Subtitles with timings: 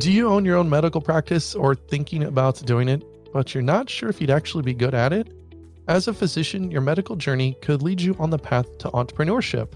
[0.00, 3.90] Do you own your own medical practice or thinking about doing it, but you're not
[3.90, 5.30] sure if you'd actually be good at it?
[5.88, 9.74] As a physician, your medical journey could lead you on the path to entrepreneurship,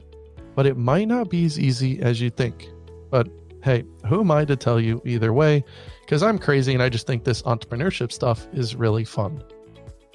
[0.54, 2.70] but it might not be as easy as you think.
[3.10, 3.28] But
[3.62, 5.62] hey, who am I to tell you either way?
[6.00, 9.44] Because I'm crazy and I just think this entrepreneurship stuff is really fun.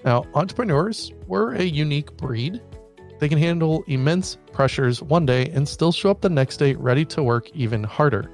[0.04, 2.60] Now, entrepreneurs, we're a unique breed.
[3.20, 7.06] They can handle immense pressures one day and still show up the next day ready
[7.06, 8.32] to work even harder.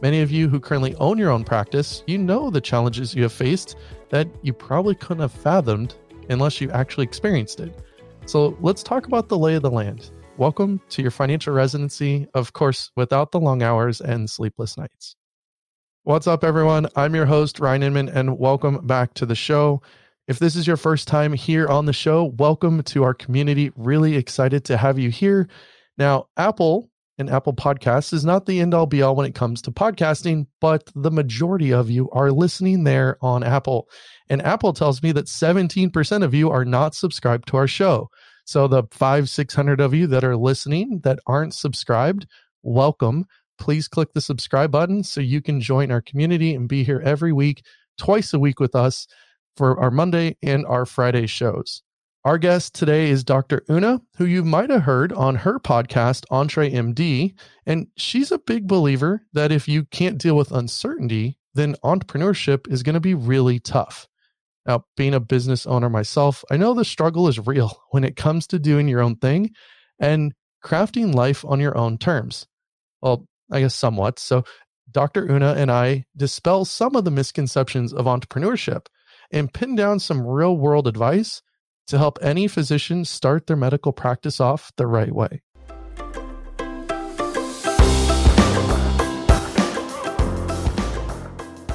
[0.00, 3.32] Many of you who currently own your own practice, you know the challenges you have
[3.32, 3.74] faced
[4.10, 5.96] that you probably couldn't have fathomed
[6.30, 7.76] unless you actually experienced it.
[8.24, 10.12] So let's talk about the lay of the land.
[10.36, 15.16] Welcome to your financial residency, of course, without the long hours and sleepless nights.
[16.04, 16.86] What's up, everyone?
[16.94, 19.82] I'm your host, Ryan Inman, and welcome back to the show.
[20.28, 23.72] If this is your first time here on the show, welcome to our community.
[23.74, 25.48] Really excited to have you here.
[25.96, 29.60] Now, Apple and Apple Podcasts is not the end all be all when it comes
[29.62, 33.88] to podcasting, but the majority of you are listening there on Apple.
[34.28, 38.08] And Apple tells me that 17% of you are not subscribed to our show.
[38.44, 42.26] So the five, 600 of you that are listening that aren't subscribed,
[42.62, 43.26] welcome.
[43.58, 47.32] Please click the subscribe button so you can join our community and be here every
[47.32, 47.64] week,
[47.98, 49.08] twice a week with us
[49.56, 51.82] for our Monday and our Friday shows.
[52.24, 53.62] Our guest today is Dr.
[53.70, 57.32] Una, who you might have heard on her podcast, EntreMD.
[57.64, 62.82] And she's a big believer that if you can't deal with uncertainty, then entrepreneurship is
[62.82, 64.08] going to be really tough.
[64.66, 68.48] Now, being a business owner myself, I know the struggle is real when it comes
[68.48, 69.52] to doing your own thing
[70.00, 72.48] and crafting life on your own terms.
[73.00, 74.18] Well, I guess somewhat.
[74.18, 74.44] So,
[74.90, 75.30] Dr.
[75.30, 78.86] Una and I dispel some of the misconceptions of entrepreneurship
[79.30, 81.42] and pin down some real world advice
[81.88, 85.42] to help any physician start their medical practice off the right way.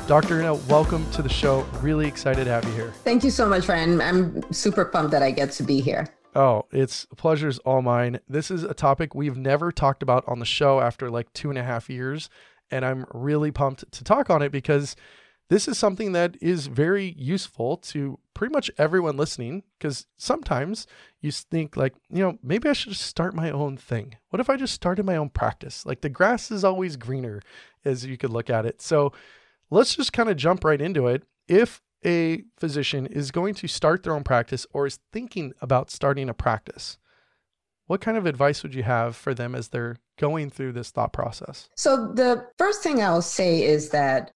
[0.08, 0.40] Dr.
[0.40, 1.62] Una, welcome to the show.
[1.82, 2.92] Really excited to have you here.
[3.04, 4.02] Thank you so much, Ryan.
[4.02, 6.08] I'm super pumped that I get to be here.
[6.36, 8.20] Oh, it's pleasure's all mine.
[8.28, 11.58] This is a topic we've never talked about on the show after like two and
[11.58, 12.30] a half years.
[12.70, 14.96] And I'm really pumped to talk on it because
[15.54, 20.88] this is something that is very useful to pretty much everyone listening because sometimes
[21.22, 24.16] you think like you know maybe i should just start my own thing.
[24.32, 25.86] What if i just started my own practice?
[25.86, 27.40] Like the grass is always greener
[27.86, 28.82] as you could look at it.
[28.82, 29.14] So
[29.70, 31.22] let's just kind of jump right into it.
[31.48, 36.30] If a physician is going to start their own practice or is thinking about starting
[36.30, 36.98] a practice
[37.88, 41.12] what kind of advice would you have for them as they're going through this thought
[41.12, 41.68] process?
[41.76, 44.32] So, the first thing I'll say is that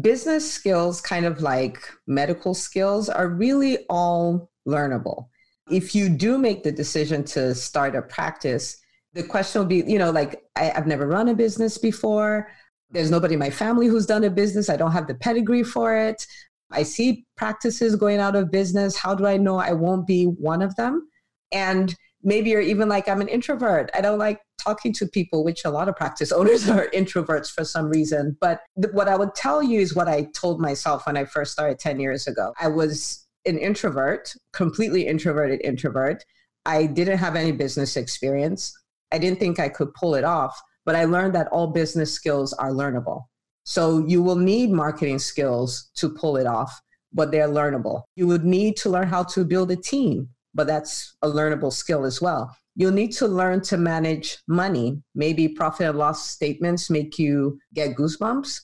[0.00, 5.28] business skills, kind of like medical skills, are really all learnable.
[5.70, 8.78] If you do make the decision to start a practice,
[9.14, 12.50] the question will be, you know, like, I, have never run a business before.
[12.90, 14.68] There's nobody in my family who's done a business.
[14.68, 16.24] I don't have the pedigree for it.
[16.70, 18.96] I see practices going out of business.
[18.96, 21.08] How do I know I won't be one of them?
[21.52, 21.94] And
[22.26, 23.88] maybe you're even like, I'm an introvert.
[23.94, 27.64] I don't like talking to people, which a lot of practice owners are introverts for
[27.64, 28.36] some reason.
[28.40, 31.52] But th- what I would tell you is what I told myself when I first
[31.52, 32.52] started 10 years ago.
[32.60, 36.24] I was an introvert, completely introverted introvert.
[36.66, 38.74] I didn't have any business experience.
[39.12, 42.52] I didn't think I could pull it off, but I learned that all business skills
[42.54, 43.26] are learnable.
[43.62, 46.80] So you will need marketing skills to pull it off,
[47.12, 48.02] but they're learnable.
[48.16, 52.04] You would need to learn how to build a team, but that's a learnable skill
[52.04, 52.56] as well.
[52.74, 55.02] You'll need to learn to manage money.
[55.14, 58.62] Maybe profit and loss statements make you get goosebumps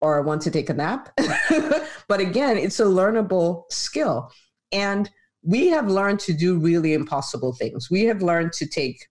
[0.00, 1.10] or want to take a nap.
[2.08, 4.30] but again, it's a learnable skill.
[4.72, 5.10] And
[5.42, 7.90] we have learned to do really impossible things.
[7.90, 9.06] We have learned to take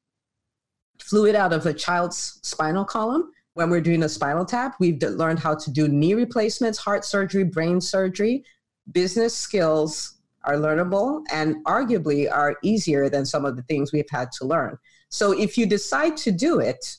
[1.02, 4.76] fluid out of a child's spinal column when we're doing a spinal tap.
[4.80, 8.46] We've learned how to do knee replacements, heart surgery, brain surgery.
[8.92, 10.13] Business skills
[10.44, 14.78] are learnable and arguably are easier than some of the things we've had to learn.
[15.10, 16.98] So if you decide to do it,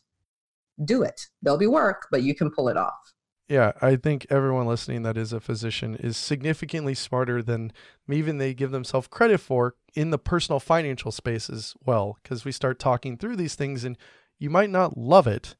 [0.84, 1.21] do it.
[1.43, 3.15] There'll be work, but you can pull it off.
[3.49, 7.73] Yeah, I think everyone listening that is a physician is significantly smarter than
[8.11, 12.17] even they give themselves credit for in the personal financial space as well.
[12.23, 13.99] Because we start talking through these things and
[14.38, 15.56] you might not love it,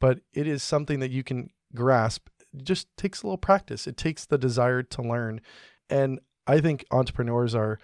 [0.00, 2.28] but it is something that you can grasp.
[2.54, 3.86] It just takes a little practice.
[3.86, 5.42] It takes the desire to learn.
[5.90, 7.78] And I think entrepreneurs are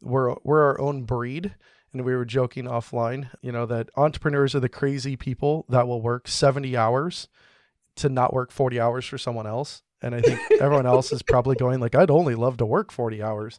[0.00, 1.54] we're we're our own breed.
[1.90, 6.02] And we were joking offline, you know, that entrepreneurs are the crazy people that will
[6.02, 7.28] work 70 hours
[7.96, 9.82] to not work 40 hours for someone else.
[10.02, 13.22] And I think everyone else is probably going like, I'd only love to work 40
[13.22, 13.58] hours.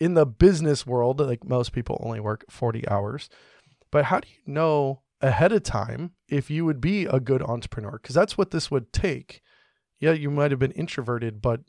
[0.00, 3.28] In the business world, like most people only work 40 hours.
[3.90, 7.98] But how do you know ahead of time if you would be a good entrepreneur?
[8.00, 9.42] Because that's what this would take
[10.00, 11.60] yeah, you might have been introverted, but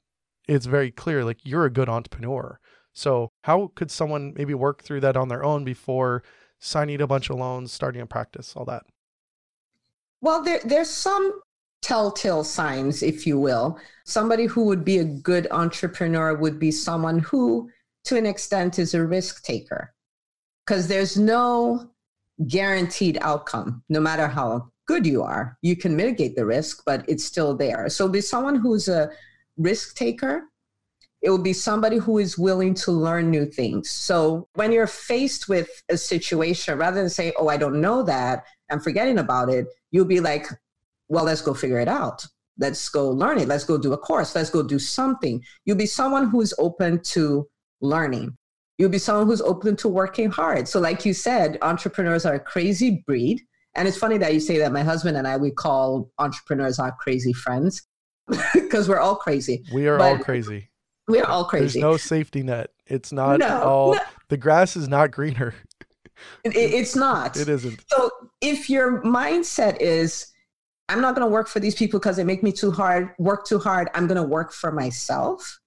[0.47, 2.59] it's very clear like you're a good entrepreneur.
[2.93, 6.23] So, how could someone maybe work through that on their own before
[6.59, 8.83] signing a bunch of loans, starting a practice, all that?
[10.21, 11.41] Well, there, there's some
[11.81, 13.79] telltale signs, if you will.
[14.05, 17.69] Somebody who would be a good entrepreneur would be someone who,
[18.05, 19.93] to an extent, is a risk taker.
[20.65, 21.91] Because there's no
[22.47, 25.57] guaranteed outcome, no matter how good you are.
[25.61, 27.89] You can mitigate the risk, but it's still there.
[27.89, 29.11] So be someone who's a
[29.57, 30.43] risk taker.
[31.21, 33.89] It will be somebody who is willing to learn new things.
[33.89, 38.45] So when you're faced with a situation, rather than say, oh, I don't know that,
[38.69, 40.47] I'm forgetting about it, you'll be like,
[41.09, 42.25] well, let's go figure it out.
[42.59, 43.47] Let's go learn it.
[43.47, 44.35] Let's go do a course.
[44.35, 45.43] Let's go do something.
[45.65, 47.47] You'll be someone who's open to
[47.81, 48.35] learning.
[48.77, 50.67] You'll be someone who's open to working hard.
[50.67, 53.41] So, like you said, entrepreneurs are a crazy breed.
[53.75, 54.71] And it's funny that you say that.
[54.71, 57.87] My husband and I, we call entrepreneurs our crazy friends
[58.53, 59.63] because we're all crazy.
[59.73, 60.69] We are but all crazy.
[61.07, 61.79] We are all crazy.
[61.79, 62.71] There's no safety net.
[62.85, 63.99] It's not no, all, no.
[64.29, 65.53] the grass is not greener.
[66.43, 67.37] It, it's not.
[67.37, 67.83] It isn't.
[67.87, 68.09] So
[68.41, 70.27] if your mindset is,
[70.89, 73.45] I'm not going to work for these people because they make me too hard, work
[73.45, 73.89] too hard.
[73.93, 75.59] I'm going to work for myself.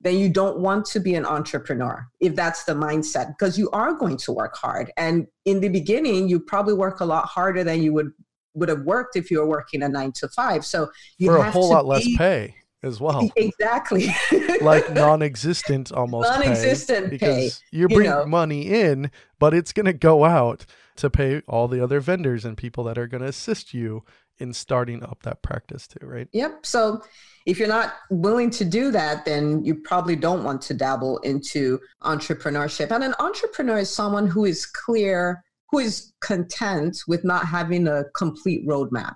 [0.00, 3.92] Then you don't want to be an entrepreneur if that's the mindset because you are
[3.94, 4.92] going to work hard.
[4.96, 8.12] And in the beginning, you probably work a lot harder than you would
[8.58, 10.64] would have worked if you were working a nine to five.
[10.64, 13.30] So you for a whole lot be, less pay as well.
[13.36, 14.08] Exactly.
[14.60, 16.28] like non-existent almost.
[16.30, 18.26] Non-existent pay because pay, you bring you know.
[18.26, 20.66] money in, but it's going to go out
[20.96, 24.04] to pay all the other vendors and people that are going to assist you
[24.38, 26.28] in starting up that practice too, right?
[26.32, 26.64] Yep.
[26.64, 27.02] So
[27.46, 31.80] if you're not willing to do that, then you probably don't want to dabble into
[32.02, 32.90] entrepreneurship.
[32.90, 38.04] And an entrepreneur is someone who is clear, who is content with not having a
[38.16, 39.14] complete roadmap.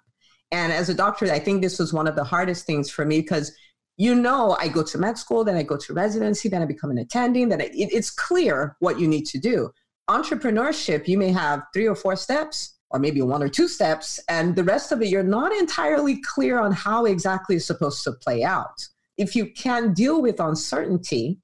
[0.51, 3.23] And as a doctor, I think this was one of the hardest things for me
[3.23, 3.53] because
[3.97, 6.91] you know I go to med school, then I go to residency, then I become
[6.91, 9.71] an attending, then it, it's clear what you need to do.
[10.11, 14.55] Entrepreneurship, you may have three or four steps or maybe one or two steps, and
[14.55, 18.45] the rest of it, you're not entirely clear on how exactly it's supposed to play
[18.45, 18.87] out.
[19.17, 21.39] If you can deal with uncertainty,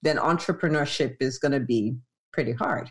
[0.00, 1.96] then entrepreneurship is going to be
[2.32, 2.90] pretty hard.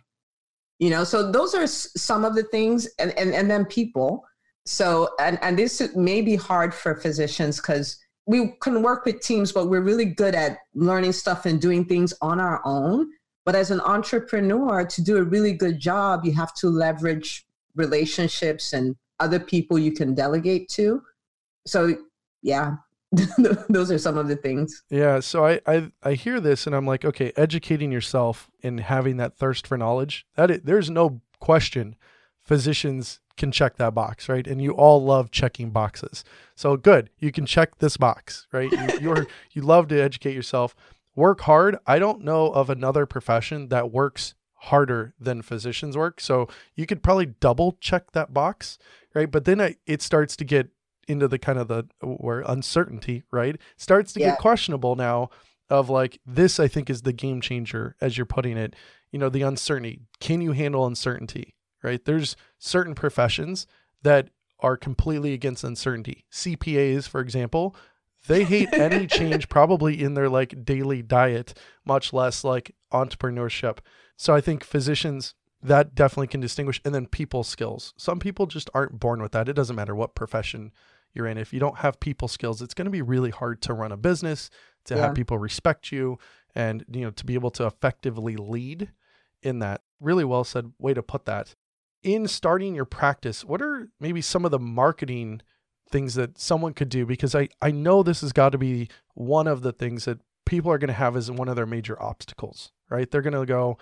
[0.79, 4.25] You know, so those are some of the things, and, and, and then people.
[4.65, 9.51] So, and, and this may be hard for physicians because we can work with teams,
[9.51, 13.07] but we're really good at learning stuff and doing things on our own.
[13.45, 17.45] But as an entrepreneur, to do a really good job, you have to leverage
[17.75, 21.01] relationships and other people you can delegate to.
[21.67, 21.95] So
[22.41, 22.75] yeah,
[23.69, 24.83] those are some of the things.
[24.89, 25.19] Yeah.
[25.19, 29.37] So I, I I hear this and I'm like, okay, educating yourself and having that
[29.37, 30.25] thirst for knowledge.
[30.35, 31.95] That is, there's no question,
[32.41, 34.47] physicians can check that box, right?
[34.47, 36.23] And you all love checking boxes.
[36.55, 38.71] So good, you can check this box, right?
[38.71, 40.75] You, you're you love to educate yourself.
[41.15, 41.77] Work hard.
[41.85, 46.19] I don't know of another profession that works harder than physicians work.
[46.19, 48.77] So you could probably double check that box,
[49.13, 49.29] right?
[49.29, 50.69] But then it, it starts to get
[51.07, 53.59] into the kind of the where uncertainty, right?
[53.77, 54.31] Starts to yeah.
[54.31, 55.29] get questionable now
[55.69, 58.75] of like this I think is the game changer as you're putting it.
[59.11, 60.01] You know, the uncertainty.
[60.19, 61.55] Can you handle uncertainty?
[61.83, 62.03] Right?
[62.03, 63.67] There's certain professions
[64.01, 64.29] that
[64.59, 66.25] are completely against uncertainty.
[66.31, 67.75] CPAs, for example,
[68.27, 71.53] they hate any change probably in their like daily diet,
[71.85, 73.79] much less like entrepreneurship.
[74.17, 77.93] So I think physicians that definitely can distinguish and then people skills.
[77.97, 79.49] Some people just aren't born with that.
[79.49, 80.71] It doesn't matter what profession
[81.15, 81.37] you're in.
[81.37, 83.97] If you don't have people skills, it's going to be really hard to run a
[83.97, 84.49] business,
[84.85, 85.01] to yeah.
[85.01, 86.17] have people respect you
[86.53, 88.91] and you know to be able to effectively lead
[89.41, 89.81] in that.
[89.99, 91.55] Really well said way to put that.
[92.03, 95.41] In starting your practice, what are maybe some of the marketing
[95.89, 99.47] things that someone could do because I I know this has got to be one
[99.47, 102.71] of the things that people are going to have as one of their major obstacles,
[102.89, 103.09] right?
[103.09, 103.77] They're going to go,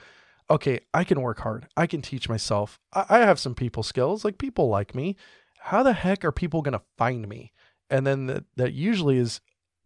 [0.50, 1.68] okay, I can work hard.
[1.76, 2.80] I can teach myself.
[2.94, 4.24] I, I have some people skills.
[4.26, 5.16] Like people like me.
[5.66, 7.52] How the heck are people going to find me?
[7.90, 9.42] And then that, that usually is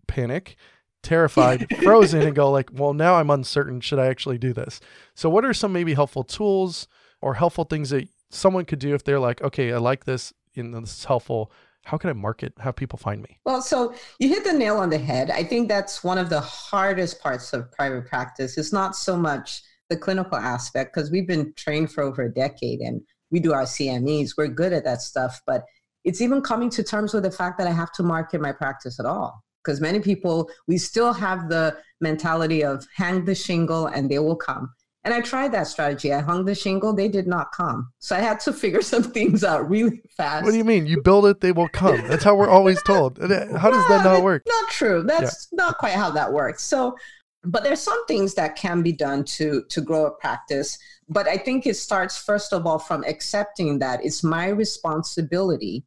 [0.08, 0.56] panic,
[1.04, 3.82] terrified, frozen, and go like, well, now I'm uncertain.
[3.82, 4.80] Should I actually do this?
[5.14, 6.88] So, what are some maybe helpful tools
[7.22, 10.64] or helpful things that someone could do if they're like, okay, I like this, you
[10.64, 11.52] know, this is helpful
[11.88, 13.40] how can I market, How people find me?
[13.46, 15.32] Well, so you hit the nail on the head.
[15.32, 18.58] I think that's one of the hardest parts of private practice.
[18.58, 22.82] It's not so much the clinical aspect because we've been trained for over a decade
[22.82, 24.32] and we do our CMEs.
[24.38, 25.66] We're good at that stuff, but
[26.04, 29.00] it's even coming to terms with the fact that I have to market my practice
[29.00, 29.44] at all.
[29.64, 34.36] Because many people, we still have the mentality of hang the shingle and they will
[34.36, 34.70] come.
[35.04, 36.14] And I tried that strategy.
[36.14, 37.94] I hung the shingle, they did not come.
[38.00, 40.44] So I had to figure some things out really fast.
[40.44, 40.86] What do you mean?
[40.86, 42.06] You build it, they will come.
[42.08, 43.18] That's how we're always told.
[43.18, 43.28] How
[43.72, 44.44] does that not work?
[44.48, 45.04] Not true.
[45.04, 45.64] That's yeah.
[45.64, 46.64] not quite how that works.
[46.64, 46.98] So
[47.48, 50.78] but there's some things that can be done to to grow a practice.
[51.10, 55.86] But i think it starts first of all from accepting that it's my responsibility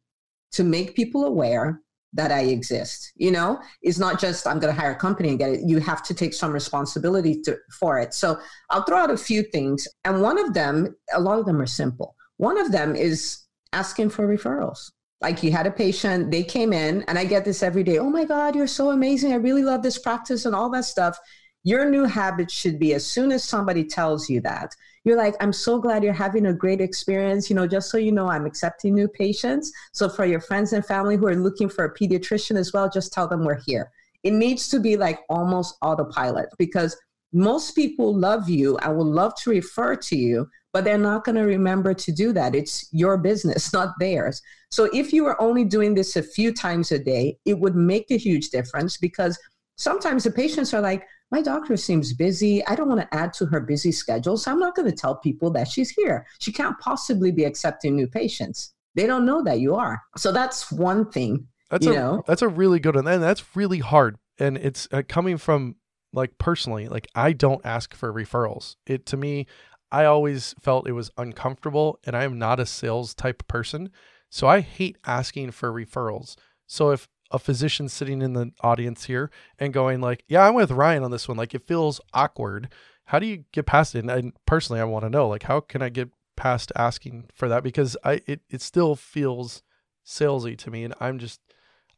[0.51, 1.81] to make people aware
[2.13, 3.59] that i exist you know?
[3.81, 5.61] It's not just i'm going to hire a company and get it.
[5.63, 8.13] You have to take some responsibility to, for it.
[8.13, 8.39] So
[8.71, 11.67] i'll throw out a few things and one of them a lot of them are
[11.67, 12.15] simple.
[12.37, 14.91] One of them is asking for referrals.
[15.21, 18.09] Like you had a patient they came in and i get this every day oh
[18.09, 19.33] my god you're so amazing.
[19.33, 21.19] I really love this practice and all that stuff
[21.63, 25.53] your new habit should be as soon as somebody tells you that, you're like, I'm
[25.53, 27.49] so glad you're having a great experience.
[27.49, 29.71] You know, just so you know, I'm accepting new patients.
[29.93, 33.11] So for your friends and family who are looking for a pediatrician as well, just
[33.11, 33.91] tell them we're here.
[34.23, 36.95] It needs to be like almost autopilot because
[37.33, 41.35] most people love you and will love to refer to you, but they're not going
[41.35, 42.53] to remember to do that.
[42.53, 44.41] It's your business, not theirs.
[44.69, 48.11] So if you were only doing this a few times a day, it would make
[48.11, 49.39] a huge difference because
[49.77, 52.65] sometimes the patients are like, my doctor seems busy.
[52.67, 54.37] I don't want to add to her busy schedule.
[54.37, 56.27] So I'm not going to tell people that she's here.
[56.39, 58.73] She can't possibly be accepting new patients.
[58.95, 60.01] They don't know that you are.
[60.17, 61.47] So that's one thing.
[61.69, 62.23] That's you a, know?
[62.27, 63.07] that's a really good one.
[63.07, 64.17] And that's really hard.
[64.37, 65.77] And it's uh, coming from
[66.11, 68.75] like personally, like I don't ask for referrals.
[68.85, 69.47] It to me,
[69.91, 73.89] I always felt it was uncomfortable and I am not a sales type person.
[74.29, 76.35] So I hate asking for referrals.
[76.67, 80.71] So if a physician sitting in the audience here and going like, "Yeah, I'm with
[80.71, 82.69] Ryan on this one." Like it feels awkward.
[83.05, 84.05] How do you get past it?
[84.05, 87.63] And personally, I want to know like how can I get past asking for that
[87.63, 89.63] because I it it still feels
[90.05, 91.39] salesy to me, and I'm just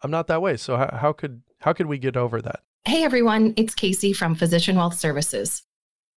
[0.01, 0.57] I'm not that way.
[0.57, 2.61] So how, how could how could we get over that?
[2.85, 5.63] Hey everyone, it's Casey from Physician Wealth Services.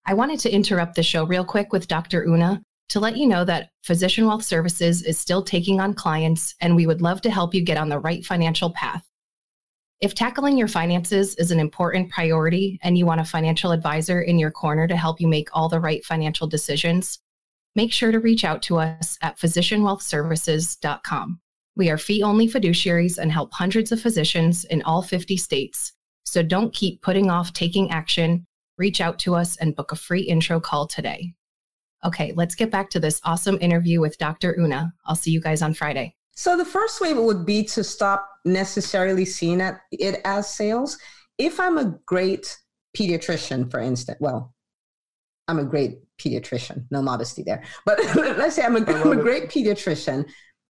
[0.06, 2.26] I wanted to interrupt the show real quick with Dr.
[2.26, 6.76] Una to let you know that Physician Wealth Services is still taking on clients, and
[6.76, 9.08] we would love to help you get on the right financial path.
[10.02, 14.38] If tackling your finances is an important priority and you want a financial advisor in
[14.38, 17.20] your corner to help you make all the right financial decisions,
[17.76, 21.40] make sure to reach out to us at physicianwealthservices.com.
[21.76, 25.94] We are fee only fiduciaries and help hundreds of physicians in all 50 states.
[26.26, 28.46] So don't keep putting off taking action.
[28.78, 31.34] Reach out to us and book a free intro call today.
[32.06, 34.56] Okay, let's get back to this awesome interview with Dr.
[34.60, 34.94] Una.
[35.06, 36.16] I'll see you guys on Friday.
[36.36, 40.98] So the first way would be to stop necessarily seeing it as sales.
[41.38, 42.58] If I'm a great
[42.98, 44.54] pediatrician, for instance, well,
[45.48, 49.50] I'm a great pediatrician, no modesty there, but let's say I'm a, I'm a great
[49.50, 50.26] pediatrician,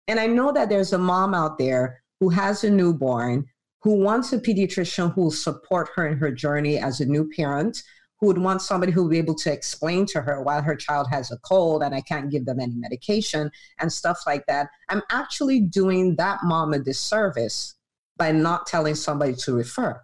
[0.07, 3.45] and I know that there's a mom out there who has a newborn
[3.81, 7.77] who wants a pediatrician who will support her in her journey as a new parent
[8.23, 11.07] who would want somebody who would be able to explain to her why her child
[11.11, 13.51] has a cold and I can't give them any medication
[13.81, 14.69] and stuff like that.
[14.87, 17.75] I'm actually doing that mom a disservice
[18.15, 20.01] by not telling somebody to refer.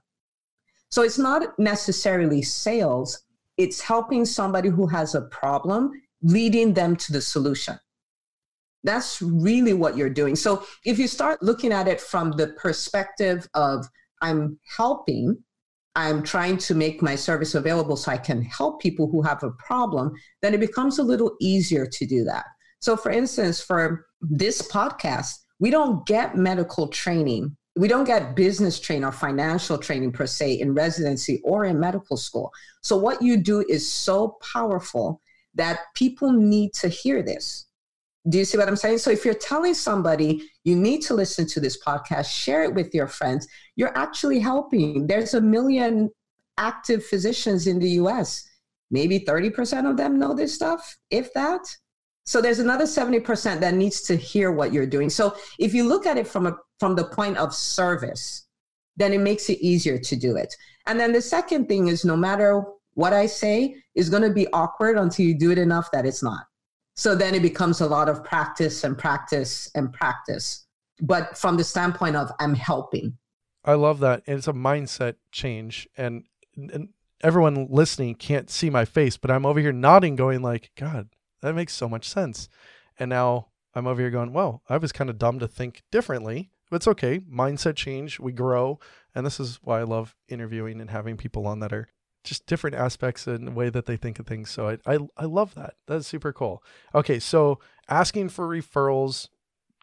[0.90, 3.24] So it's not necessarily sales,
[3.56, 7.80] it's helping somebody who has a problem, leading them to the solution.
[8.84, 10.36] That's really what you're doing.
[10.36, 13.86] So if you start looking at it from the perspective of
[14.22, 15.42] I'm helping,
[15.96, 19.52] I'm trying to make my service available so I can help people who have a
[19.52, 22.46] problem, then it becomes a little easier to do that.
[22.80, 27.56] So, for instance, for this podcast, we don't get medical training.
[27.76, 32.18] We don't get business training or financial training per se in residency or in medical
[32.18, 32.52] school.
[32.82, 35.22] So, what you do is so powerful
[35.56, 37.66] that people need to hear this.
[38.28, 38.98] Do you see what I'm saying?
[38.98, 42.94] So if you're telling somebody you need to listen to this podcast, share it with
[42.94, 45.08] your friends, you're actually helping.
[45.08, 46.10] There's a million
[46.58, 48.46] active physicians in the US.
[48.92, 51.62] Maybe 30% of them know this stuff, if that.
[52.26, 55.10] So there's another 70% that needs to hear what you're doing.
[55.10, 58.48] So if you look at it from a from the point of service,
[58.96, 60.56] then it makes it easier to do it.
[60.88, 64.48] And then the second thing is no matter what I say is going to be
[64.54, 66.46] awkward until you do it enough that it's not.
[67.00, 70.66] So then it becomes a lot of practice and practice and practice.
[71.00, 73.18] But from the standpoint of I'm helping.
[73.64, 74.24] I love that.
[74.26, 75.88] It's a mindset change.
[75.96, 76.26] And,
[76.58, 76.90] and
[77.22, 81.08] everyone listening can't see my face, but I'm over here nodding, going like, God,
[81.42, 82.50] that makes so much sense.
[83.00, 86.52] And now I'm over here going, well, I was kind of dumb to think differently.
[86.70, 87.20] But it's okay.
[87.20, 88.20] Mindset change.
[88.20, 88.78] We grow.
[89.16, 91.88] And this is why I love interviewing and having people on that are
[92.24, 94.50] just different aspects and the way that they think of things.
[94.50, 95.76] So I, I, I love that.
[95.88, 96.64] That's super cool.
[96.94, 99.30] Okay, so asking for referrals,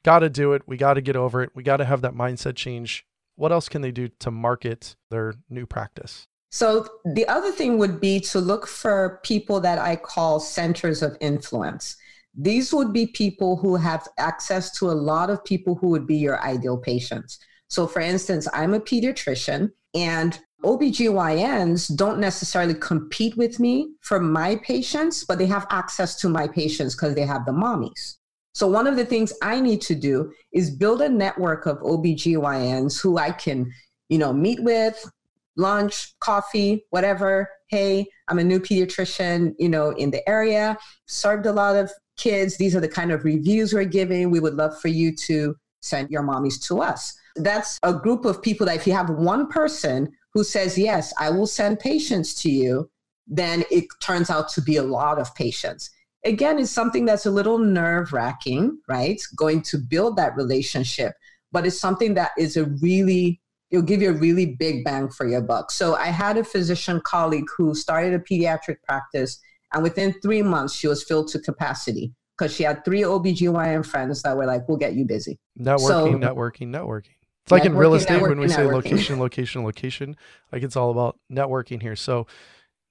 [0.02, 0.62] got to do it.
[0.66, 1.50] We got to get over it.
[1.54, 3.06] We got to have that mindset change.
[3.34, 6.28] What else can they do to market their new practice?
[6.50, 11.16] So the other thing would be to look for people that I call centers of
[11.20, 11.96] influence.
[12.34, 16.16] These would be people who have access to a lot of people who would be
[16.16, 17.38] your ideal patients.
[17.68, 24.56] So for instance, I'm a pediatrician and OBGYNs don't necessarily compete with me for my
[24.56, 28.16] patients, but they have access to my patients because they have the mommies.
[28.52, 33.00] So one of the things I need to do is build a network of OBGYNs
[33.00, 33.72] who I can,
[34.08, 35.08] you know, meet with,
[35.56, 37.48] lunch, coffee, whatever.
[37.68, 42.56] Hey, I'm a new pediatrician, you know, in the area, served a lot of kids.
[42.56, 44.32] These are the kind of reviews we're giving.
[44.32, 47.16] We would love for you to send your mommies to us.
[47.36, 51.30] That's a group of people that if you have one person who says, yes, I
[51.30, 52.90] will send patients to you,
[53.26, 55.88] then it turns out to be a lot of patients.
[56.26, 59.18] Again, it's something that's a little nerve wracking, right?
[59.34, 61.14] Going to build that relationship,
[61.52, 63.40] but it's something that is a really
[63.70, 65.70] it'll give you a really big bang for your buck.
[65.70, 69.40] So I had a physician colleague who started a pediatric practice
[69.72, 74.20] and within three months she was filled to capacity because she had three OBGYN friends
[74.22, 75.38] that were like, we'll get you busy.
[75.58, 77.15] Networking, so, networking, networking.
[77.46, 80.16] It's like in real estate when we say location, location, location,
[80.50, 81.94] like it's all about networking here.
[81.94, 82.26] So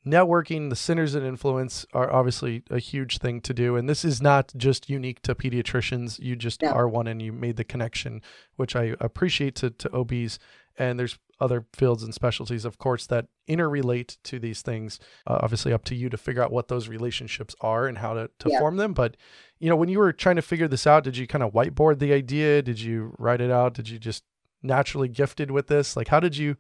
[0.07, 3.75] networking, the centers of influence are obviously a huge thing to do.
[3.75, 6.21] And this is not just unique to pediatricians.
[6.21, 6.71] You just yeah.
[6.71, 8.21] are one and you made the connection,
[8.55, 10.39] which I appreciate to, to OBs
[10.77, 15.73] and there's other fields and specialties of course that interrelate to these things uh, obviously
[15.73, 18.59] up to you to figure out what those relationships are and how to, to yeah.
[18.59, 19.17] form them but
[19.59, 21.99] you know when you were trying to figure this out did you kind of whiteboard
[21.99, 24.23] the idea did you write it out did you just
[24.65, 26.55] naturally gifted with this like how did you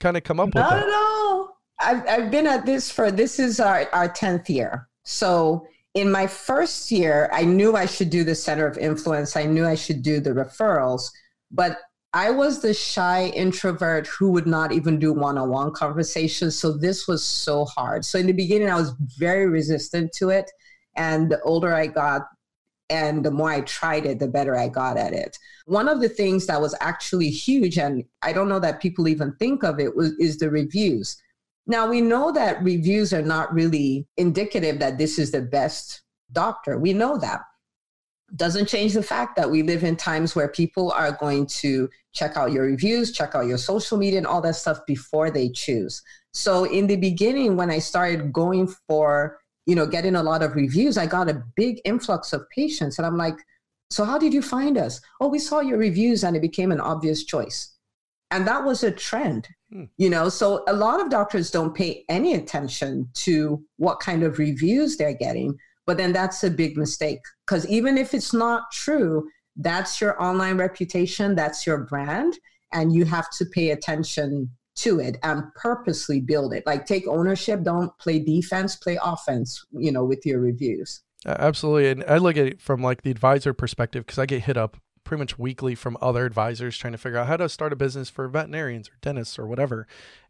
[0.00, 1.58] kind of come up Not with that at all.
[1.80, 6.26] I've, I've been at this for this is our, our 10th year so in my
[6.26, 10.02] first year i knew i should do the center of influence i knew i should
[10.02, 11.10] do the referrals
[11.50, 11.78] but
[12.14, 16.58] I was the shy introvert who would not even do one on one conversations.
[16.58, 18.04] So this was so hard.
[18.04, 20.50] So in the beginning, I was very resistant to it.
[20.96, 22.22] And the older I got,
[22.90, 25.38] and the more I tried it, the better I got at it.
[25.66, 29.34] One of the things that was actually huge, and I don't know that people even
[29.38, 31.20] think of it, was, is the reviews.
[31.66, 36.78] Now we know that reviews are not really indicative that this is the best doctor.
[36.78, 37.42] We know that
[38.36, 42.36] doesn't change the fact that we live in times where people are going to check
[42.36, 46.02] out your reviews, check out your social media and all that stuff before they choose.
[46.32, 50.56] So in the beginning when I started going for, you know, getting a lot of
[50.56, 53.38] reviews, I got a big influx of patients and I'm like,
[53.90, 56.80] "So how did you find us?" "Oh, we saw your reviews and it became an
[56.80, 57.58] obvious choice."
[58.32, 59.46] And that was a trend.
[59.70, 59.84] Hmm.
[59.96, 64.38] You know, so a lot of doctors don't pay any attention to what kind of
[64.38, 69.26] reviews they're getting but then that's a big mistake because even if it's not true,
[69.56, 72.38] that's your online reputation, that's your brand,
[72.74, 76.64] and you have to pay attention to it and purposely build it.
[76.66, 81.02] Like take ownership, don't play defense, play offense, you know, with your reviews.
[81.26, 81.90] Absolutely.
[81.90, 84.76] And I look at it from like the advisor perspective because I get hit up
[85.04, 88.10] pretty much weekly from other advisors trying to figure out how to start a business
[88.10, 89.86] for veterinarians or dentists or whatever.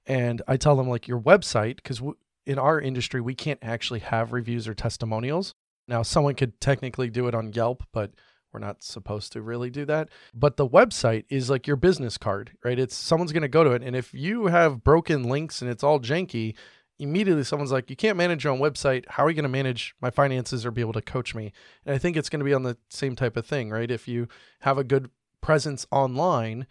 [0.07, 4.01] And I tell them like your website, because w- in our industry, we can't actually
[4.01, 5.55] have reviews or testimonials.
[5.89, 8.13] Now, someone could technically do it on Yelp, but
[8.53, 10.09] we're not supposed to really do that.
[10.35, 12.79] But the website is like your business card, right?
[12.79, 13.83] It's someone's going to go to it.
[13.83, 16.55] And if you have broken links and it's all janky,
[16.99, 19.05] immediately someone's like, you can't manage your own website.
[19.09, 21.53] How are you going to manage my finances or be able to coach me?
[21.87, 23.91] And I think it's going to be on the same type of thing, right?
[23.91, 24.29] If you
[24.61, 26.67] have a good presence online,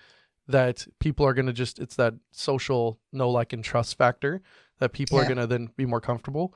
[0.48, 4.42] that people are going to just, it's that social know, like, and trust factor
[4.80, 5.24] that people yeah.
[5.24, 6.54] are going to then be more comfortable.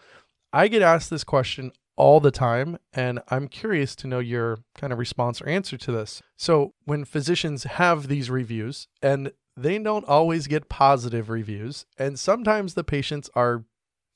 [0.53, 4.91] I get asked this question all the time, and I'm curious to know your kind
[4.93, 6.21] of response or answer to this.
[6.37, 12.73] So, when physicians have these reviews, and they don't always get positive reviews, and sometimes
[12.73, 13.65] the patients are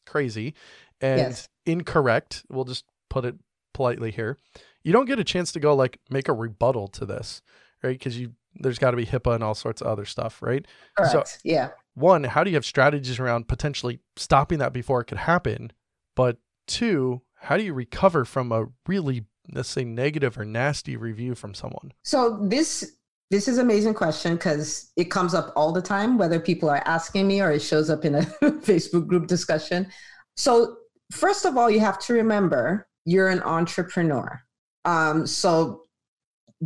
[0.06, 0.54] crazy
[1.02, 1.50] and yes.
[1.66, 3.36] incorrect, we'll just put it
[3.74, 4.38] politely here.
[4.84, 7.42] You don't get a chance to go like make a rebuttal to this,
[7.84, 7.98] right?
[7.98, 10.66] Because you there's got to be HIPAA and all sorts of other stuff, right?
[10.96, 11.28] Correct.
[11.28, 15.18] So, yeah one, how do you have strategies around potentially stopping that before it could
[15.18, 15.72] happen?
[16.16, 21.36] But two, how do you recover from a really, let's say, negative or nasty review
[21.36, 21.94] from someone?
[22.04, 22.98] So this
[23.32, 27.28] this is amazing question because it comes up all the time, whether people are asking
[27.28, 29.88] me or it shows up in a Facebook group discussion.
[30.36, 30.78] So
[31.12, 34.42] first of all, you have to remember you're an entrepreneur.
[34.84, 35.84] Um, so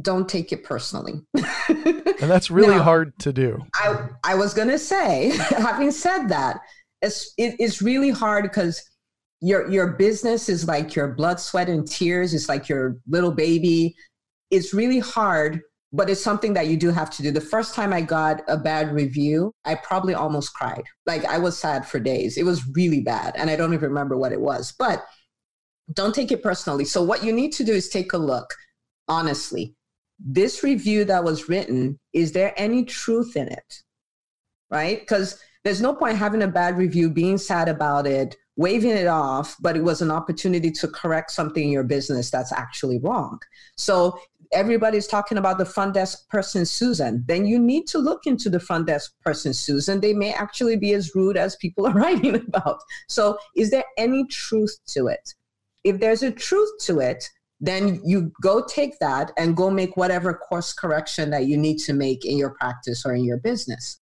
[0.01, 1.21] don't take it personally.
[1.33, 3.61] and that's really now, hard to do.
[3.75, 6.59] I, I was going to say, having said that,
[7.01, 8.81] it's, it, it's really hard because
[9.41, 12.33] your, your business is like your blood, sweat, and tears.
[12.33, 13.95] It's like your little baby.
[14.51, 17.31] It's really hard but it's something that you do have to do.
[17.31, 20.83] The first time I got a bad review, I probably almost cried.
[21.05, 22.37] Like I was sad for days.
[22.37, 23.35] It was really bad.
[23.35, 25.03] And I don't even remember what it was, but
[25.93, 26.85] don't take it personally.
[26.85, 28.53] So, what you need to do is take a look
[29.07, 29.75] honestly.
[30.19, 33.83] This review that was written, is there any truth in it?
[34.69, 34.99] Right?
[34.99, 39.55] Because there's no point having a bad review, being sad about it, waving it off,
[39.61, 43.39] but it was an opportunity to correct something in your business that's actually wrong.
[43.77, 44.19] So
[44.51, 47.23] everybody's talking about the front desk person, Susan.
[47.25, 50.01] Then you need to look into the front desk person, Susan.
[50.01, 52.81] They may actually be as rude as people are writing about.
[53.07, 55.33] So is there any truth to it?
[55.85, 57.29] If there's a truth to it,
[57.61, 61.93] then you go take that and go make whatever course correction that you need to
[61.93, 64.01] make in your practice or in your business.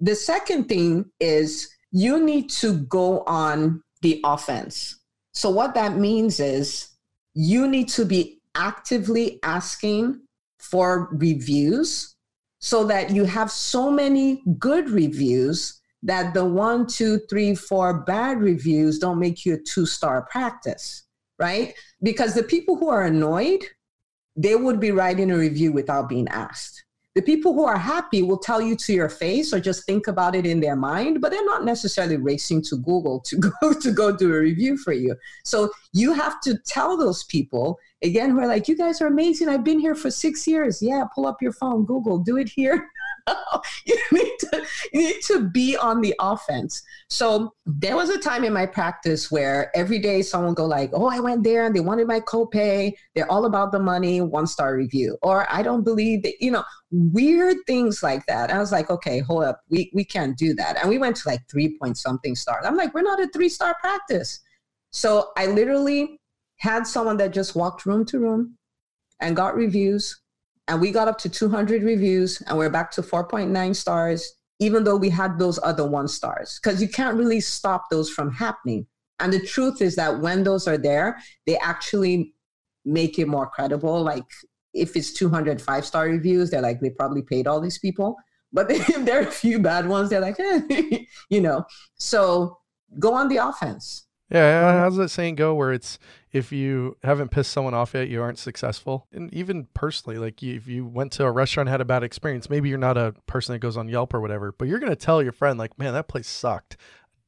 [0.00, 4.98] The second thing is you need to go on the offense.
[5.32, 6.88] So, what that means is
[7.34, 10.20] you need to be actively asking
[10.58, 12.16] for reviews
[12.58, 18.40] so that you have so many good reviews that the one, two, three, four bad
[18.40, 21.04] reviews don't make you a two star practice,
[21.38, 21.74] right?
[22.02, 23.64] Because the people who are annoyed,
[24.36, 26.85] they would be writing a review without being asked.
[27.16, 30.34] The people who are happy will tell you to your face or just think about
[30.34, 34.14] it in their mind, but they're not necessarily racing to Google to go to go
[34.14, 35.16] do a review for you.
[35.42, 39.48] So you have to tell those people again who are like, "You guys are amazing.
[39.48, 40.82] I've been here for six years.
[40.82, 42.86] Yeah, pull up your phone, Google, do it here."
[43.86, 46.82] you need to you need to be on the offense.
[47.08, 51.06] So there was a time in my practice where every day someone go like, "Oh,
[51.06, 52.92] I went there and they wanted my copay.
[53.14, 54.20] They're all about the money.
[54.20, 56.34] One star review." Or I don't believe that.
[56.40, 58.50] You know, weird things like that.
[58.50, 59.60] And I was like, "Okay, hold up.
[59.68, 62.64] We we can't do that." And we went to like three point something stars.
[62.66, 64.40] I'm like, "We're not a three star practice."
[64.92, 66.20] So I literally
[66.58, 68.56] had someone that just walked room to room
[69.20, 70.20] and got reviews
[70.68, 74.96] and we got up to 200 reviews and we're back to 4.9 stars even though
[74.96, 76.58] we had those other one stars.
[76.62, 78.86] Because you can't really stop those from happening.
[79.20, 82.34] And the truth is that when those are there they actually
[82.84, 84.02] make it more credible.
[84.02, 84.24] Like
[84.74, 88.16] if it's 205 star reviews they're like they probably paid all these people.
[88.52, 91.64] But if there are a few bad ones they're like eh, you know.
[91.96, 92.58] So
[92.98, 94.04] go on the offense.
[94.30, 95.54] Yeah, how's that saying go?
[95.54, 96.00] Where it's
[96.36, 99.06] if you haven't pissed someone off yet, you aren't successful.
[99.12, 102.68] And even personally, like if you went to a restaurant had a bad experience, maybe
[102.68, 105.32] you're not a person that goes on Yelp or whatever, but you're gonna tell your
[105.32, 106.76] friend like, "Man, that place sucked."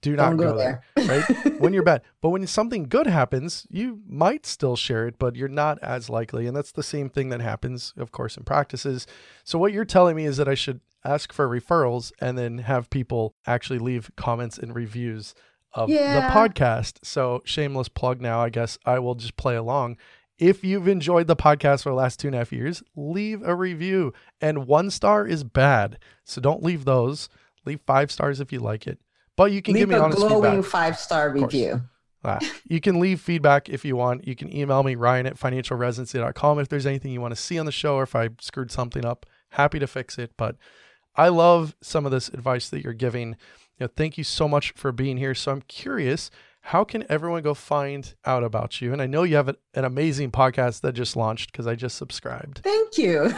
[0.01, 1.61] Do not go, go, there, there right?
[1.61, 5.49] when you're bad, but when something good happens, you might still share it, but you're
[5.49, 6.47] not as likely.
[6.47, 9.09] And that's the same thing that happens, of course, in practices.
[9.42, 12.90] So what you're telling me is that I should ask for referrals and then have
[12.90, 15.35] people actually leave comments and reviews
[15.72, 16.28] of yeah.
[16.28, 16.98] the podcast.
[17.02, 19.96] So, shameless plug now, I guess I will just play along.
[20.38, 23.54] If you've enjoyed the podcast for the last two and a half years, leave a
[23.54, 24.12] review.
[24.40, 25.98] And one star is bad.
[26.24, 27.28] So don't leave those.
[27.64, 28.98] Leave five stars if you like it.
[29.37, 31.83] But you can leave give me a honest glowing five star review.
[32.24, 34.26] Uh, you can leave feedback if you want.
[34.26, 37.66] You can email me, Ryan at financialresidency.com, if there's anything you want to see on
[37.66, 39.26] the show or if I screwed something up.
[39.50, 40.33] Happy to fix it.
[40.37, 40.57] But
[41.16, 43.37] I love some of this advice that you're giving.
[43.81, 45.35] Know, thank you so much for being here.
[45.35, 46.31] So I'm curious,
[46.62, 48.93] how can everyone go find out about you?
[48.93, 51.97] And I know you have an, an amazing podcast that just launched because I just
[51.97, 52.61] subscribed.
[52.64, 53.33] Thank you.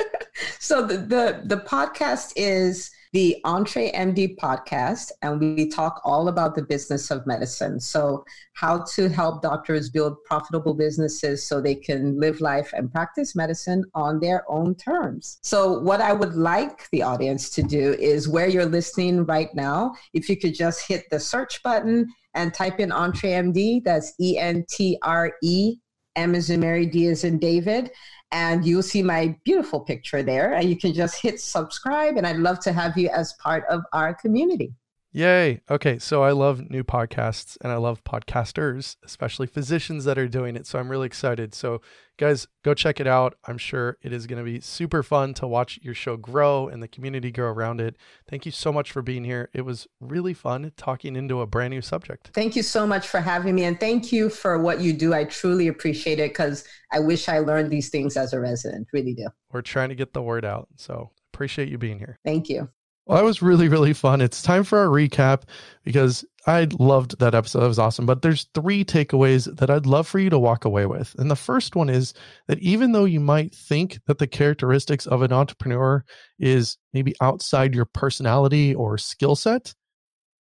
[0.58, 6.62] so the, the the podcast is the EntreMD podcast, and we talk all about the
[6.62, 7.80] business of medicine.
[7.80, 13.34] So, how to help doctors build profitable businesses so they can live life and practice
[13.34, 15.38] medicine on their own terms.
[15.42, 19.94] So, what I would like the audience to do is where you're listening right now,
[20.14, 24.64] if you could just hit the search button and type in EntreMD, that's E N
[24.70, 25.76] T R E
[26.16, 27.90] in Mary, D as in David
[28.32, 30.54] and you'll see my beautiful picture there.
[30.54, 33.82] And you can just hit subscribe and i'd love to have you as part of
[33.92, 34.72] our community
[35.12, 35.60] Yay.
[35.68, 35.98] Okay.
[35.98, 40.66] So I love new podcasts and I love podcasters, especially physicians that are doing it.
[40.66, 41.52] So I'm really excited.
[41.52, 41.80] So,
[42.16, 43.34] guys, go check it out.
[43.44, 46.80] I'm sure it is going to be super fun to watch your show grow and
[46.80, 47.96] the community grow around it.
[48.28, 49.50] Thank you so much for being here.
[49.52, 52.30] It was really fun talking into a brand new subject.
[52.32, 53.64] Thank you so much for having me.
[53.64, 55.12] And thank you for what you do.
[55.12, 58.86] I truly appreciate it because I wish I learned these things as a resident.
[58.92, 59.26] Really do.
[59.50, 60.68] We're trying to get the word out.
[60.76, 62.16] So, appreciate you being here.
[62.24, 62.68] Thank you.
[63.10, 64.20] Well, that was really, really fun.
[64.20, 65.42] It's time for our recap
[65.82, 67.58] because I loved that episode.
[67.58, 68.06] That was awesome.
[68.06, 71.16] But there's three takeaways that I'd love for you to walk away with.
[71.18, 72.14] And the first one is
[72.46, 76.04] that even though you might think that the characteristics of an entrepreneur
[76.38, 79.74] is maybe outside your personality or skill set,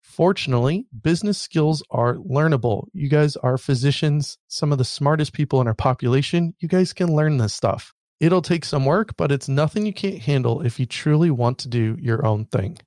[0.04, 2.86] fortunately, business skills are learnable.
[2.94, 6.54] You guys are physicians, some of the smartest people in our population.
[6.60, 7.96] You guys can learn this stuff.
[8.20, 11.68] It'll take some work, but it's nothing you can't handle if you truly want to
[11.70, 12.78] do your own thing.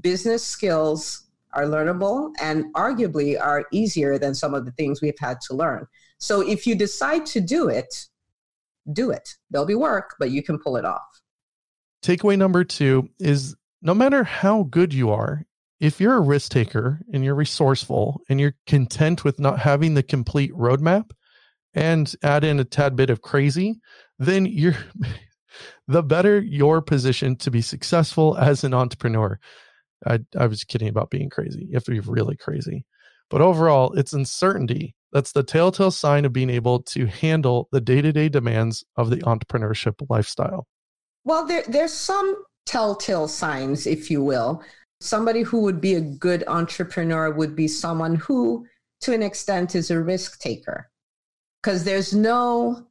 [0.00, 5.40] Business skills are learnable and arguably are easier than some of the things we've had
[5.42, 5.86] to learn.
[6.18, 7.94] So if you decide to do it,
[8.92, 9.36] do it.
[9.50, 11.22] There'll be work, but you can pull it off.
[12.02, 15.44] Takeaway number two is no matter how good you are,
[15.80, 20.02] if you're a risk taker and you're resourceful and you're content with not having the
[20.02, 21.10] complete roadmap
[21.74, 23.80] and add in a tad bit of crazy,
[24.18, 24.76] then you're
[25.88, 29.38] the better your position to be successful as an entrepreneur.
[30.06, 31.66] I, I was kidding about being crazy.
[31.66, 32.84] You have to be really crazy.
[33.30, 34.94] But overall, it's uncertainty.
[35.12, 39.10] That's the telltale sign of being able to handle the day to day demands of
[39.10, 40.66] the entrepreneurship lifestyle.
[41.24, 44.62] Well, there, there's some telltale signs, if you will.
[45.00, 48.66] Somebody who would be a good entrepreneur would be someone who,
[49.02, 50.90] to an extent, is a risk taker.
[51.62, 52.86] Because there's no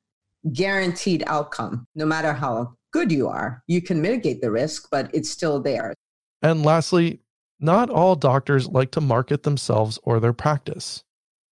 [0.52, 3.64] guaranteed outcome, no matter how good you are.
[3.68, 5.94] You can mitigate the risk, but it's still there.
[6.42, 7.22] And lastly,
[7.60, 11.04] not all doctors like to market themselves or their practice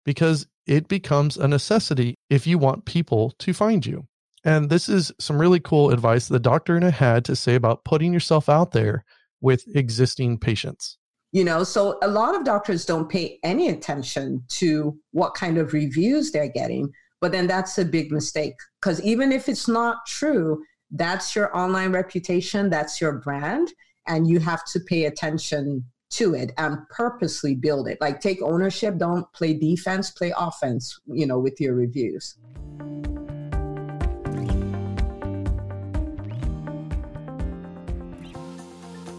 [0.06, 4.08] because it becomes a necessity if you want people to find you.
[4.44, 7.86] And this is some really cool advice the doctor and I had to say about
[7.86, 9.06] putting yourself out there
[9.40, 10.98] with existing patients.
[11.32, 15.74] You know, so a lot of doctors don't pay any attention to what kind of
[15.74, 16.92] reviews they're getting,
[17.22, 21.92] but then that's a big mistake because even if it's not true, that's your online
[21.92, 23.72] reputation, that's your brand,
[24.08, 27.98] and you have to pay attention to it and purposely build it.
[28.02, 32.36] Like take ownership, don't play defense, play offense, you know, with your reviews.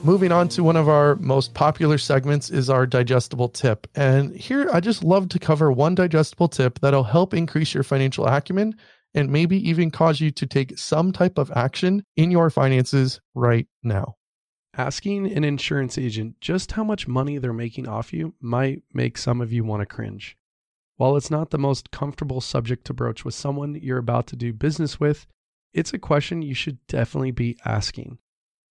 [0.04, 3.86] Moving on to one of our most popular segments is our digestible tip.
[3.94, 8.26] And here I just love to cover one digestible tip that'll help increase your financial
[8.26, 8.74] acumen
[9.14, 13.68] and maybe even cause you to take some type of action in your finances right
[13.84, 14.16] now.
[14.76, 19.40] Asking an insurance agent just how much money they're making off you might make some
[19.40, 20.36] of you want to cringe.
[20.96, 24.52] While it's not the most comfortable subject to broach with someone you're about to do
[24.52, 25.28] business with,
[25.72, 28.18] it's a question you should definitely be asking.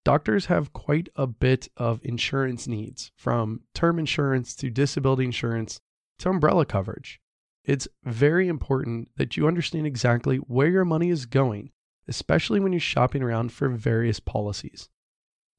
[0.04, 5.80] Doctors have quite a bit of insurance needs, from term insurance to disability insurance
[6.20, 7.20] to umbrella coverage.
[7.64, 11.72] It's very important that you understand exactly where your money is going,
[12.08, 14.90] especially when you're shopping around for various policies.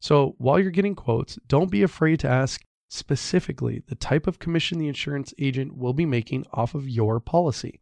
[0.01, 4.79] So, while you're getting quotes, don't be afraid to ask specifically the type of commission
[4.79, 7.81] the insurance agent will be making off of your policy.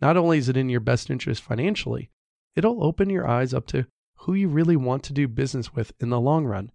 [0.00, 2.10] Not only is it in your best interest financially,
[2.56, 3.86] it'll open your eyes up to
[4.20, 6.70] who you really want to do business with in the long run.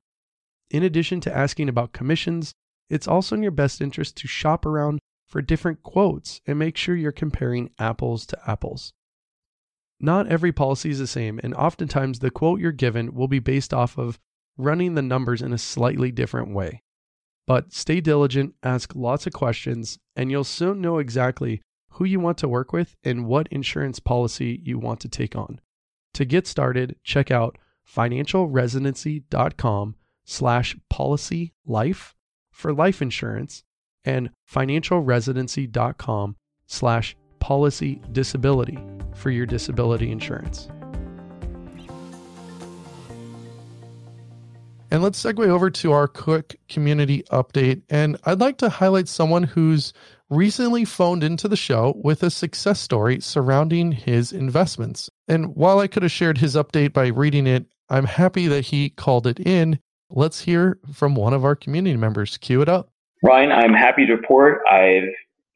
[0.71, 2.53] In addition to asking about commissions,
[2.89, 6.95] it's also in your best interest to shop around for different quotes and make sure
[6.95, 8.93] you're comparing apples to apples.
[9.99, 13.73] Not every policy is the same, and oftentimes the quote you're given will be based
[13.73, 14.19] off of
[14.57, 16.81] running the numbers in a slightly different way.
[17.47, 22.37] But stay diligent, ask lots of questions, and you'll soon know exactly who you want
[22.39, 25.61] to work with and what insurance policy you want to take on.
[26.15, 32.15] To get started, check out financialresidency.com slash policy life
[32.51, 33.65] for life insurance
[34.05, 38.79] and financialresidency.com slash policy disability
[39.13, 40.69] for your disability insurance.
[44.89, 47.81] And let's segue over to our quick community update.
[47.89, 49.91] And I'd like to highlight someone who's
[50.29, 55.09] recently phoned into the show with a success story surrounding his investments.
[55.27, 58.89] And while I could have shared his update by reading it, I'm happy that he
[58.89, 59.79] called it in.
[60.09, 62.37] Let's hear from one of our community members.
[62.37, 62.89] Cue it up.
[63.23, 65.09] Ryan, I'm happy to report I've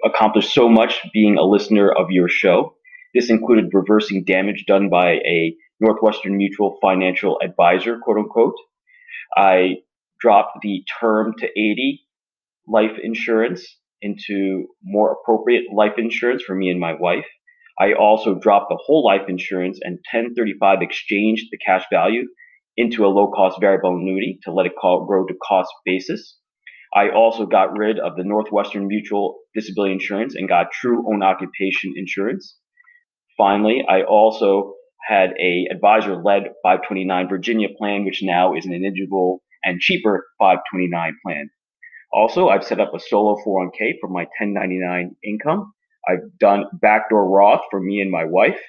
[0.03, 2.75] accomplished so much being a listener of your show.
[3.13, 8.55] This included reversing damage done by a Northwestern Mutual financial advisor, quote unquote.
[9.35, 9.77] I
[10.19, 12.01] dropped the term to 80
[12.67, 13.65] life insurance
[14.01, 17.25] into more appropriate life insurance for me and my wife.
[17.79, 22.27] I also dropped the whole life insurance and 1035 exchanged the cash value
[22.75, 26.37] into a low cost variable annuity to let it call, grow to cost basis.
[26.93, 31.93] I also got rid of the Northwestern Mutual disability insurance and got true own occupation
[31.95, 32.57] insurance.
[33.37, 34.73] Finally, I also
[35.07, 41.13] had a advisor led 529 Virginia plan, which now is an individual and cheaper 529
[41.25, 41.49] plan.
[42.11, 45.73] Also, I've set up a solo 401k for my 1099 income.
[46.09, 48.59] I've done backdoor Roth for me and my wife.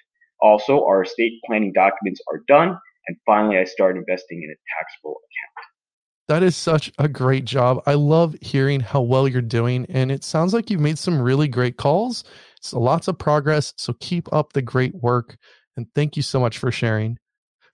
[0.42, 2.78] Also, our estate planning documents are done.
[3.06, 5.66] And finally, I started investing in a taxable account.
[6.28, 7.82] That is such a great job.
[7.86, 9.86] I love hearing how well you're doing.
[9.88, 12.24] And it sounds like you've made some really great calls.
[12.72, 13.72] Lots of progress.
[13.76, 15.36] So keep up the great work.
[15.76, 17.18] And thank you so much for sharing.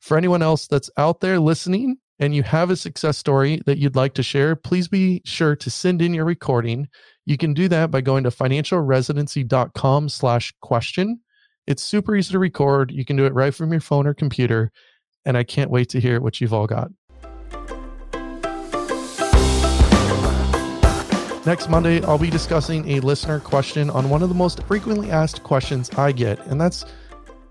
[0.00, 3.96] For anyone else that's out there listening and you have a success story that you'd
[3.96, 6.88] like to share, please be sure to send in your recording.
[7.26, 11.20] You can do that by going to financialresidency.com slash question.
[11.66, 12.92] It's super easy to record.
[12.92, 14.70] You can do it right from your phone or computer.
[15.24, 16.92] And I can't wait to hear what you've all got.
[21.44, 25.44] Next Monday, I'll be discussing a listener question on one of the most frequently asked
[25.44, 26.84] questions I get, and that's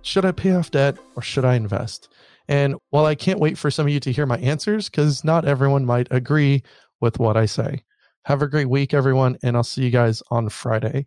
[0.02, 2.10] should I pay off debt or should I invest?
[2.50, 5.46] And while I can't wait for some of you to hear my answers, because not
[5.46, 6.64] everyone might agree
[7.00, 7.85] with what I say.
[8.26, 11.06] Have a great week, everyone, and I'll see you guys on Friday.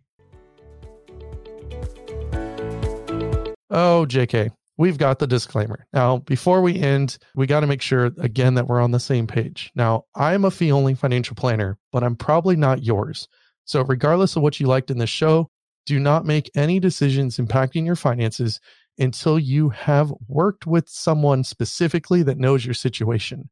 [3.69, 5.85] Oh, JK, we've got the disclaimer.
[5.91, 9.27] Now, before we end, we got to make sure again that we're on the same
[9.27, 9.69] page.
[9.75, 13.27] Now, I'm a fee only financial planner, but I'm probably not yours.
[13.65, 15.49] So, regardless of what you liked in this show,
[15.85, 18.61] do not make any decisions impacting your finances
[18.97, 23.49] until you have worked with someone specifically that knows your situation.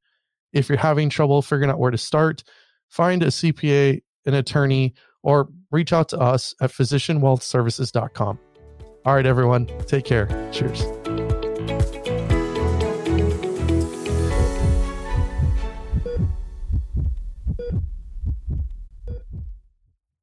[0.54, 2.46] If you're having trouble figuring out where to start,
[2.90, 8.40] find a CPA, an attorney, or reach out to us at physicianwealthservices.com.
[9.06, 10.28] All right, everyone, take care.
[10.52, 10.84] Cheers.